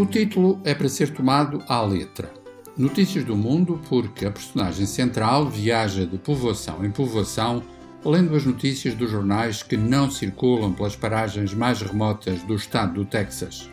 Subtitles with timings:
[0.00, 2.32] O título é para ser tomado à letra.
[2.74, 7.62] Notícias do Mundo, porque a personagem central viaja de povoação em povoação,
[8.04, 13.04] lendo as notícias dos jornais que não circulam pelas paragens mais remotas do estado do
[13.04, 13.68] Texas.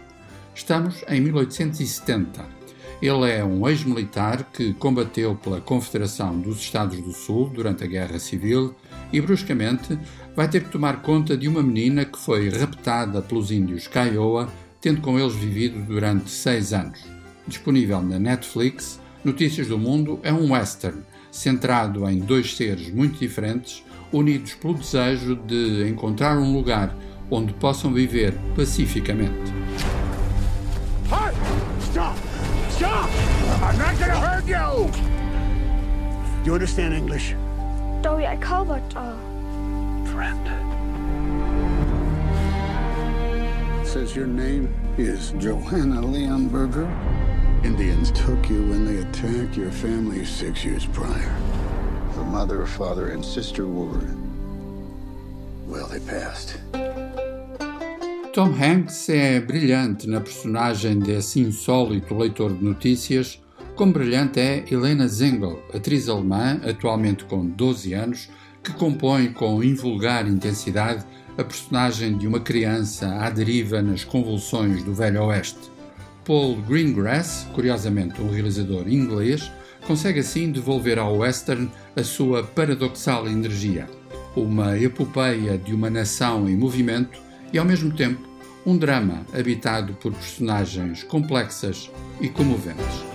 [0.54, 2.58] Estamos em 1870.
[3.02, 8.18] Ele é um ex-militar que combateu pela Confederação dos Estados do Sul durante a Guerra
[8.18, 8.76] Civil
[9.14, 9.98] e, bruscamente,
[10.36, 14.52] vai ter que tomar conta de uma menina que foi raptada pelos índios Kiowa
[14.82, 17.00] tendo com eles vivido durante seis anos.
[17.48, 21.02] Disponível na Netflix, Notícias do Mundo é um western
[21.32, 26.94] centrado em dois seres muito diferentes, unidos pelo desejo de encontrar um lugar
[27.30, 29.52] onde possam viver pacificamente.
[31.10, 31.34] Hey!
[31.82, 32.16] Stop!
[32.70, 33.10] Stop!
[33.62, 34.92] I'm not gonna hurt you!
[36.44, 37.36] Do you understand English?
[38.04, 38.94] Dog, jeg kan godt,
[40.06, 40.68] Friend.
[43.88, 46.88] says your name is Johanna Leonberger.
[47.64, 51.36] Indians took you when they attacked your family six years prior.
[52.18, 54.02] The mother, father, and sister were.
[55.68, 56.58] Well, they passed.
[58.34, 63.40] Tom Hanks é brilhante na personagem desse insólito leitor de notícias,
[63.76, 68.30] como brilhante é Helena Zengel, atriz alemã, atualmente com 12 anos,
[68.64, 71.06] que compõe com invulgar intensidade
[71.38, 75.70] a personagem de uma criança à deriva nas convulsões do Velho Oeste.
[76.26, 79.52] Paul Greengrass, curiosamente um realizador inglês,
[79.88, 83.88] consegue assim devolver ao western a sua paradoxal energia,
[84.36, 87.18] uma epopeia de uma nação em movimento
[87.54, 88.28] e, ao mesmo tempo,
[88.66, 93.07] um drama habitado por personagens complexas e comoventes.